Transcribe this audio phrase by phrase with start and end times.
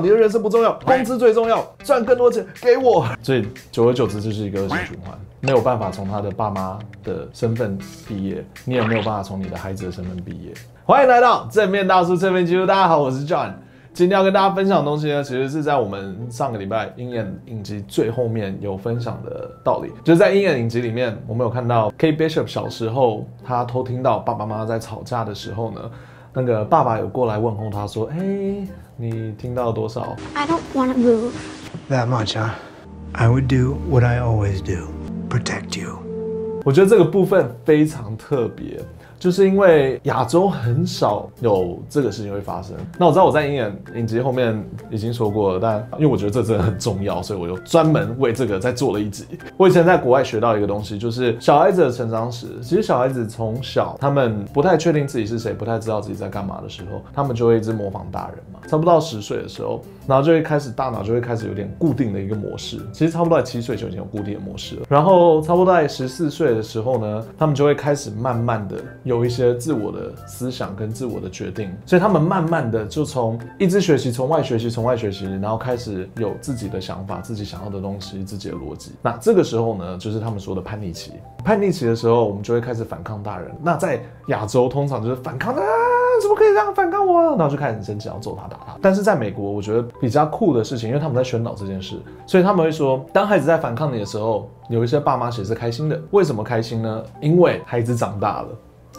[0.00, 3.06] 你的人生不重要，工资最重要，赚更多钱给我。
[3.20, 7.76] 所以久而久之，就是一个恶性循环，没有办法从他的爸妈的身份
[8.08, 10.50] 毕业，你也没有办法从你的孩子的身份毕业。
[10.86, 13.52] 欢迎来到正面大叔正面记录，大家好，我是 John。
[13.92, 25.82] 今天要跟大家分享的东西呢，其实是在我们上个礼拜鹰眼影集最后面有分享的道理，就是在鹰眼影集里面，我们有看到 Kate Bishop 小时候他偷听到爸爸妈妈在吵架的时候呢。
[26.34, 28.66] 那个爸爸有过来问候他，说：“哎，
[29.02, 31.32] 你听到多少？”I don't want to move
[31.90, 32.50] that much, huh?
[33.10, 34.86] I would do what I always do,
[35.28, 35.98] protect you.
[36.64, 38.80] 我觉得这个部分非常特别。
[39.22, 42.74] 就是因为亚洲很少有这个事情会发生。
[42.98, 49.24] 那我知道我在鹰眼影集后面已经说过了，但因为我觉得这真的很重要，所以我就专门为这个再做了一集。
[49.56, 52.48] 我以前在国外学到一个东西，就是小孩子的成长史。
[52.62, 58.58] 其实小孩子从小他们不太确定自己是谁，不太知道自己在干嘛的时候，他们就会一直模仿大人嘛。
[58.66, 62.80] 差不多到十岁的时候，然后就会开始大脑就会开始有点固定的一个模式。
[62.92, 64.82] 其实差不多在七岁就已经有固定的模式了。
[64.88, 68.76] 然后差不多在十四岁的时候呢，他们就会开始慢慢的。
[69.12, 78.92] 有一些自我的思想跟自我的决定，所以他们慢慢的就从一直学习，从外学习，从外学习，然后开始有自己的想法，自己想要的东西，自己的逻辑。
[79.02, 81.12] 那这个时候呢，就是他们说的叛逆期。
[81.44, 83.54] 叛逆期的时候，我们就会开始反抗大人。
[83.62, 85.62] 那在亚洲，通常就是反抗啊，
[86.22, 87.20] 怎么可以这样反抗我？
[87.36, 88.78] 然后就开始很生气，要揍他打他。
[88.80, 96.00] 但是在美国，我觉得比较酷的事情，因为他们在宣导这件事，所以他们会说，当孩子在反抗你的时候，有一些爸妈其实是开心的。
[96.12, 97.04] 为什么开心呢？
[97.20, 98.48] 因为孩子长大了。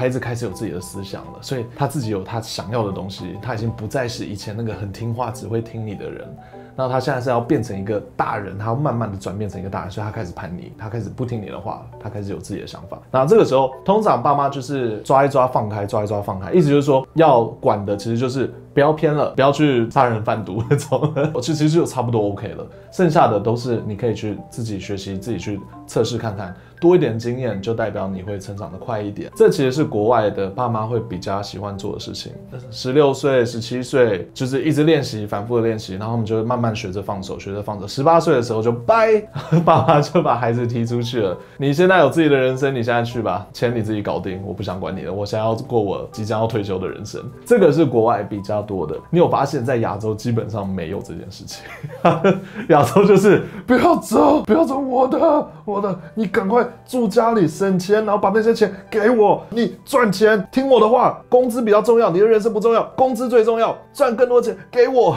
[0.00, 6.26] 孩子开始有自己的思想了，所以他自己有他想要的东西，他已经不再是以前那个很听话、只会听你的人。
[6.74, 12.98] 那他现在是要变成一个大人，他要慢慢的转变成一个大人，所以他开始叛逆，他开始不听你的话，他开始有自己的想法。
[13.10, 22.66] 那这个时候，通常爸妈就是抓一抓放开，抓一抓放开，意思就是说要管的其实就是不要偏了，不要去杀人贩毒那种， 我其实就差不多 OK 了。
[22.90, 26.54] 剩下的都是你可以去自己学习，自己去测试看看。
[26.80, 32.32] 多一点经验就代表你会成长得快一点，这其实是国外的爸妈会比较喜欢做的事情。
[32.70, 37.86] 十六岁、十七岁就是一直练习，反复的练习，然后我们就会慢慢学着放手，学着放手。
[37.86, 39.20] 十八岁的时候就拜，
[39.64, 41.36] 爸妈就把孩子踢出去了。
[41.58, 45.12] 你现在有自己的人生，你现在去吧，钱你自己搞定，我不想管你了。
[45.12, 48.96] 我想要过我即将要退休的人生，这个是国外比较多的。
[49.10, 51.62] 你有发现，在亚洲基本上没有这件事情。
[52.70, 56.66] 亚洲就是不要走，不要走，我的，我的，你赶快。
[56.86, 59.42] 住家里省钱，然后把那些钱给我。
[59.50, 65.16] 你赚钱，听我的话，工资比较重要，你的人生不重要，工资最重要，赚更多钱给我。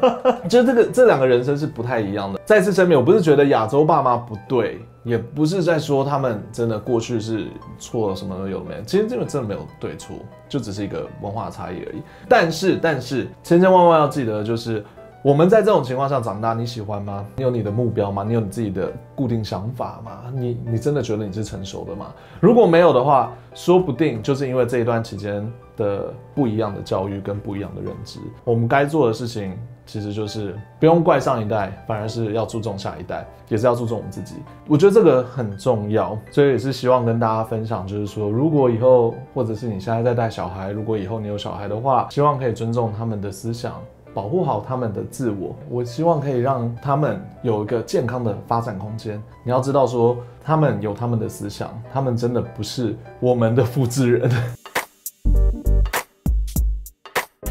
[0.48, 2.40] 其实这个这两个人生是不太一样的。
[2.44, 7.46] 再次声明，我不是觉得亚洲爸妈不对，也不是在说他们真的过去是
[7.78, 8.82] 错了什么都有没有。
[8.82, 10.16] 其实这个真的没有对错，
[10.48, 12.02] 就只是一个文化差异而已。
[12.28, 14.84] 但是但是千千万万要记得就是。
[15.24, 17.24] 我们在这种情况下长大，你喜欢吗？
[17.36, 18.22] 你有你的目标吗？
[18.28, 20.24] 你有你自己的固定想法吗？
[20.34, 22.12] 你你真的觉得你是成熟的吗？
[22.40, 28.20] 如果没有的话，说不定就是因为这一段期间的不一样的教育跟不一样的认知。
[28.44, 34.34] 我们该做的事情其实就是不用怪上一代，反而是要注重下一代，也是要注重我们自己。
[34.68, 43.80] 我觉得这个很重要，所以也是希望跟大家分享，就是说，如果以后或者是你现在在带小孩，如果以后你有小孩的话，希望可以尊重他们的思想。
[44.14, 49.20] 保护好他们的自我，我希望可以让他们有一个健康的发展空间。
[49.42, 54.30] 你要知道，说他们有他们的思想，他们真的不是我们的复制人。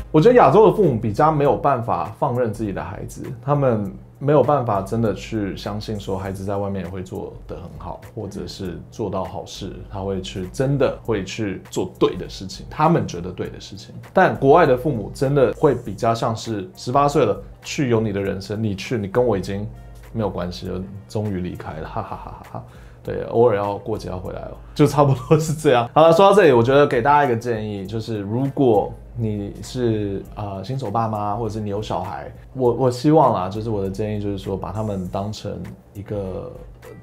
[0.09, 3.93] 我觉得亚洲的父母比较没有办法放任自己的孩子，他们。
[4.23, 13.93] 没有办法真的去相信说孩子在外面也会做得很好，或者是做到好事，他会去真的会去做对的事情，他们觉得对的事情。
[14.13, 19.67] 但国外的父母真的会比较像是十八岁了，去有你的人生，你去，你跟我已经
[20.13, 22.63] 没有关系了，终于离开了，哈哈哈哈哈。
[23.03, 25.89] 对，偶尔要过节要回来了，就差不多是这样。
[25.93, 35.61] 好了，说到这里，我觉得给大家一个建议，就是如果你是呃新手爸妈，或者是你有小孩，我我希望啊，就是我的建议就是说，把他们当成
[35.93, 36.51] 一个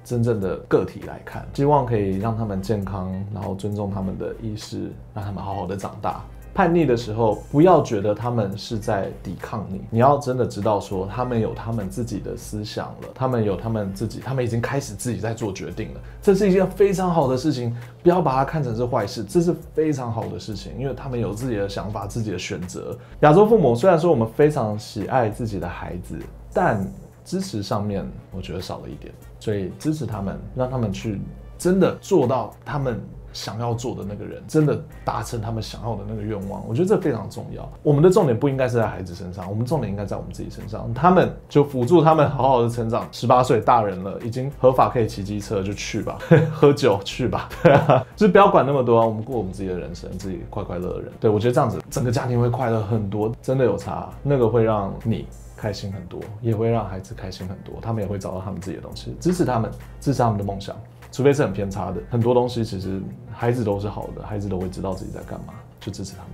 [0.03, 6.25] 真正的个体来看，希望可以让他们健康，然后尊重他们的意识，让他们好好的长大。
[6.53, 22.99] 叛逆的时候，不要觉得他们是在抵抗你，你要真的知道说，他们有他们自己的思想了，他们有他们自己，他们已经开始自己在做决定了，这是一件非常好的事情，不要把它看成是坏事，这是非常好的事情，因为他们有自己的想法，自己的选择。
[23.21, 26.19] 亚洲父母虽然说我们非常喜爱自己的孩子，
[26.53, 26.85] 但
[27.25, 31.21] 支持上面我觉得少了一点，所以支持他们，让他们去
[31.57, 33.01] 真的做到他们。
[33.33, 36.63] 想要做的那个人，真的达成他们想要的那个愿望。
[36.69, 37.69] 我觉得这非常重要。
[37.83, 40.93] 我们的重点不应该是在孩子身上，我们重点应该在我们自己身上。
[40.93, 43.07] 他们就辅助他们好好的成长。
[43.13, 46.19] 十八岁大人了，已经合法可以骑机车，就去吧，
[46.53, 51.13] 喝酒去吧，对啊，就不要管那么多，我们过我们自己的人生，自己快快乐乐的人。
[51.21, 60.75] 对，我觉得这样子，整个家庭会快乐很多，真的有差，那个会让你开心很多，也会让孩子开心很多，他们也会找到他们自己的东西，支持他们，支持他们的梦想。
[61.13, 63.01] 除非是很偏差的，很多东西其实
[63.33, 66.31] 孩子都是好的，孩子都会知道自己在干嘛，就支持他们。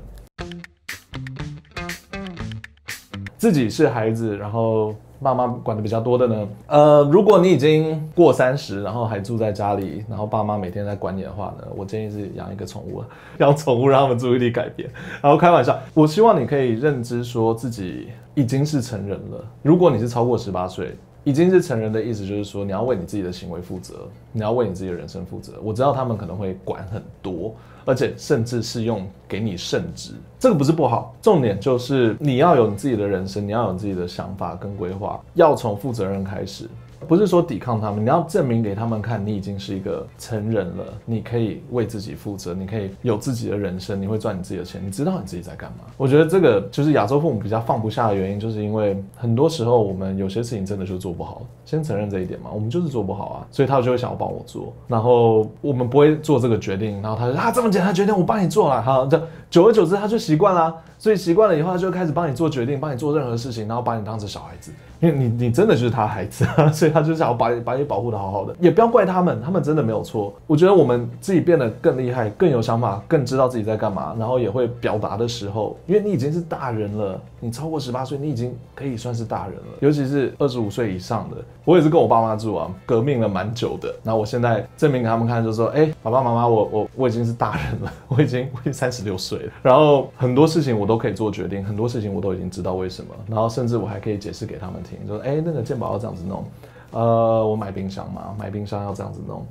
[3.38, 6.48] 自己是孩子，然后爸妈管得比较多的呢？
[6.66, 13.02] 呃，如果你已经过三十，然后还住在家里，然后爸妈每天在管你的话呢，我建议是养一个宠物，
[13.38, 14.90] 养宠物让他们注意力改变。
[15.22, 19.42] 然后开玩笑，我希望你可以认知说自己已经是成人了。
[19.62, 20.94] 如果你是超过十八岁。
[21.26, 25.54] 已经是成人的意思，就是说你要为你自己的行为负责，你要为你自己的人生负责。
[25.60, 27.52] 我知道他们可能会管很多，
[27.84, 36.70] 而且甚至是用给你圣旨，这个不是不好，重点就是你要有你自己的人生，你要有自己的想法跟规划，要从负责任开始。
[37.06, 45.84] 不是说抵抗他们，你要证明给他们看，你已经是一个成人了，你可以为自己负责，你可以有自己的人生，你会赚你自己的钱，你知道你自己在干嘛。
[45.96, 64.72] 我觉得这个就是亚洲父母比较放不下的原因，就是因为很多时候我们有些事情真的就做不好，先承认这一点嘛，我们就是做不好啊，所以他就会想要帮我做，然后我们不会做这个决定，然后他就啊这么简单决定我帮你做了，好，这久而久之他就习惯了，所以习惯了以后他就开始帮你做决定，帮你做任何事情，然后把你当成小孩子。
[65.00, 70.32] 因为你你真的就是他孩子， 所以他就想要把把你保护的好好的，也不要怪他们，他们真的没有错。
[70.46, 79.78] 我觉得我们自己变得更厉害，更有想法，更知道自己在干嘛，然后也会表达的时候，因为你已经是大人了，你超过十八岁，你已经可以算是大人了。
[79.80, 83.94] 尤其是二十五岁以上的，我也是跟我爸妈住啊，革命了蛮久的。
[84.02, 95.66] 然后我现在证明给他们看，就说，哎，爸爸妈妈，我我我已经是大人了， 我已经我已经三十六岁了，然后很多事情我都可以做决定，很多事情我都已经知道为什么，然后甚至我还可以解释给他们就是哎那个。
[95.66, 96.44] 健宝要这样子弄，
[96.92, 99.44] 呃，我买冰箱嘛，买冰箱要这样子弄，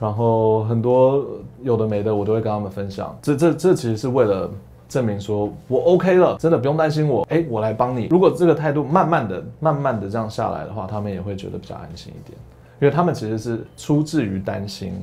[0.00, 1.22] 然后很多
[1.62, 3.14] 有的没的，我都会跟他们分享。
[3.20, 4.50] 这这这其实是为了
[4.88, 8.06] 证明说我 OK 了，真的不用担心我，哎，我来帮你。
[8.06, 12.38] 如果这个态度慢慢的、慢慢的这样下来的话，他们也会觉得比较安心一点，
[12.80, 14.94] 因为他们其实是出自于担心，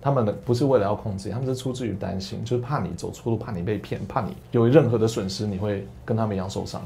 [0.00, 6.80] 他们的不是为了要控制，他们是出自于担心，就是怕你走错路，怕你被骗，怕你有任何的损失，你会跟他们一样受伤。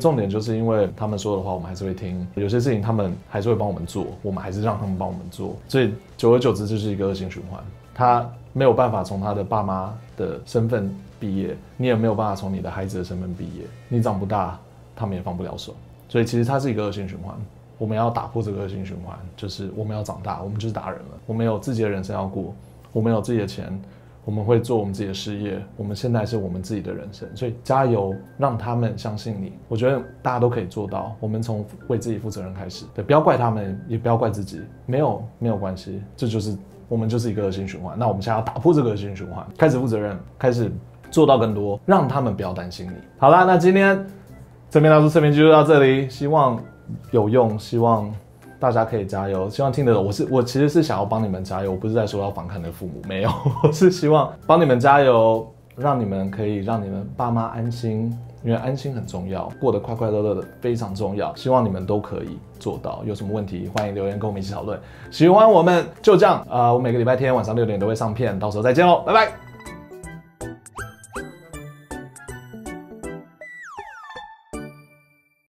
[0.00, 2.26] 重点就是因为他们说的话，我们还是会听。
[2.34, 5.56] 有些事情他们还是会帮我们做，我们还是让他们帮我们做。
[5.68, 7.58] 所以久而久之就是一个恶性循环。
[7.94, 13.64] 他没有办法从他的爸妈的身份毕业，你也没有办法从你的孩子的身份毕业。
[13.88, 14.58] 你长不大，
[14.94, 15.74] 他们也放不了手。
[16.08, 17.34] 所以其实它是一个恶性循环。
[17.78, 21.18] 我们要打破这个恶性循环，就是我们要长大，我们就是大人了。
[21.26, 22.54] 我们有自己的人生要过，
[22.92, 23.66] 我们有自己的钱。
[24.26, 29.52] 我们会做我们自己的事业，我们现在是我们自己的人生，所以加油，让他们相信你。
[29.68, 31.14] 我觉得大家都可以做到。
[31.20, 36.58] 我们从为自己负责任开始，对，不要怪他们，也不要怪自己，没有没有关系，这就是
[36.88, 37.96] 我们就是一个恶性循环。
[37.96, 40.72] 那我们现在要打破这个恶性循环，开始负责任，开始
[41.08, 42.96] 做到更多，让他们不要担心你。
[43.18, 44.04] 好啦，那今天
[44.70, 46.60] 侧面大叔测评就到这里，希望
[47.12, 48.12] 有用，希望。
[48.58, 50.04] 大家可以加油，希望听得懂。
[50.04, 53.30] 我是我其实是想要帮你们加油，我不是在说要反抗你的父母，没有，
[53.62, 61.34] 我是希望帮你们加油，让你们可以让你们爸妈安心，因为安心很重要，过得快快乐乐的非常重要。
[61.36, 63.02] 希望你们都可以做到。
[63.04, 64.78] 有什么问题欢迎留言跟我们一起讨论。
[65.10, 69.45] 喜欢我们就这样啊、我每个礼拜天晚上六点都会上片，到时候再见喽，拜拜。